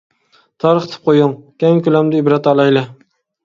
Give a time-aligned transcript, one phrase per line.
[0.63, 2.87] تارقىتىپ قويۇڭ، كەڭ كۆلەمدە ئىبرەت ئالايلى.